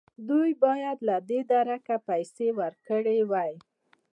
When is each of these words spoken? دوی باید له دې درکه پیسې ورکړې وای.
دوی 0.29 0.51
باید 0.63 0.97
له 1.07 1.15
دې 1.29 1.39
درکه 1.51 1.95
پیسې 2.07 2.47
ورکړې 2.59 3.19
وای. 3.31 3.53